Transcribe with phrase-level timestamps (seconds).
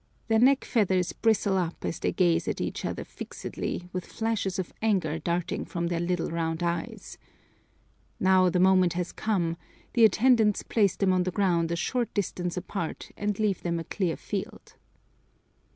[0.29, 4.73] Their neck feathers bristle up as they gaze at each other fixedly with flashes of
[4.81, 7.19] anger darting from their little round eyes.
[8.19, 9.57] Now the moment has come;
[9.93, 13.83] the attendants place them on the ground a short distance apart and leave them a
[13.83, 14.73] clear field.